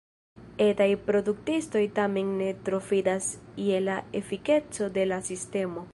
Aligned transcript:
Etaj 0.67 0.87
produktistoj 1.09 1.83
tamen 1.99 2.33
ne 2.39 2.49
tro 2.69 2.81
fidas 2.87 3.29
je 3.67 3.85
la 3.87 4.01
efikeco 4.25 4.93
de 4.97 5.09
la 5.13 5.25
sistemo. 5.33 5.89